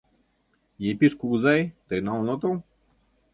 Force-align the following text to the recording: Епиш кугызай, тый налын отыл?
Епиш 0.89 1.13
кугызай, 1.19 1.61
тый 1.87 1.99
налын 2.05 2.27
отыл? 2.35 2.53